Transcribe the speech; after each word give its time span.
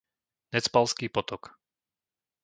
Necpalský 0.55 1.05
potok 1.15 1.41